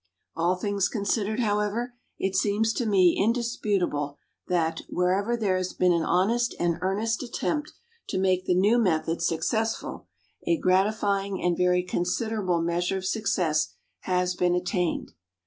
[0.35, 6.01] All things considered, however, it seems to me indisputable that, wherever there has been an
[6.01, 7.71] honest and earnest attempt
[8.09, 10.07] to make the new methods successful,
[10.47, 15.11] a gratifying and very considerable measure of success has been attained.